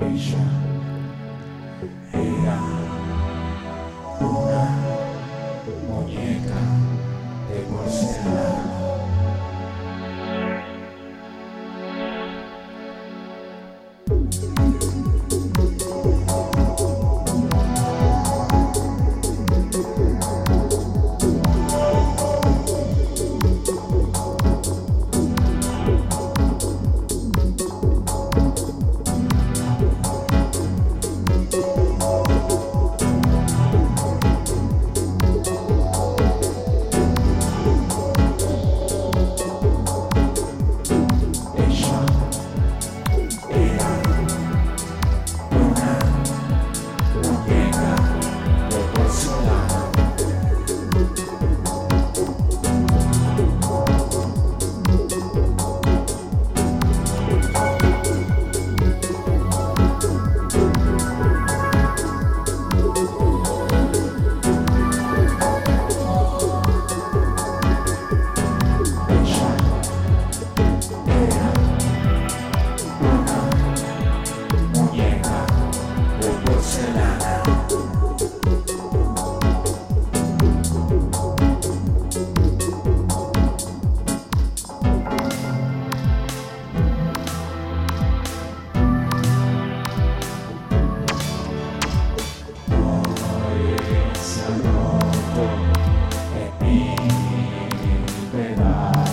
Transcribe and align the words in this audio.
Asia. 0.00 0.79
prosperar. 7.70 8.69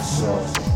Thank 0.07 0.66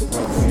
Thank 0.00 0.42
you. 0.42 0.47